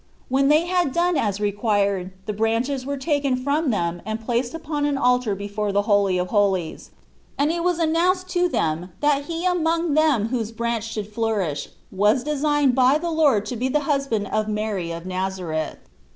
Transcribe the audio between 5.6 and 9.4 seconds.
the Holy of Holies, and it was announced to them that